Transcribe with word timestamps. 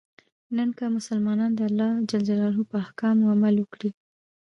نن 0.55 0.69
که 0.77 0.85
مسلمانان 0.97 1.51
د 1.55 1.59
الله 1.69 1.89
ج 2.55 2.57
په 2.71 2.75
احکامو 2.85 3.31
عمل 3.33 3.55
وکړي. 3.59 3.89